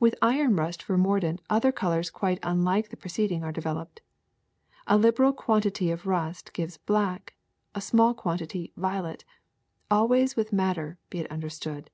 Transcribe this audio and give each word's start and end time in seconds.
With 0.00 0.16
iron 0.20 0.56
rust 0.56 0.82
for 0.82 0.98
mordant 0.98 1.40
other 1.48 1.70
colors 1.70 2.10
quite 2.10 2.40
unlike 2.42 2.88
the 2.88 2.96
preceding 2.96 3.44
are 3.44 3.52
developed. 3.52 4.00
A 4.88 4.98
liberal 4.98 5.32
quan 5.32 5.62
tity 5.62 5.92
of 5.92 6.06
rust 6.06 6.52
gives 6.52 6.76
black, 6.76 7.36
a 7.72 7.80
small 7.80 8.14
quantity 8.14 8.72
violet— 8.76 9.24
al 9.92 10.08
wavs 10.08 10.34
with 10.34 10.52
madder, 10.52 10.98
be 11.08 11.20
it 11.20 11.30
understood. 11.30 11.88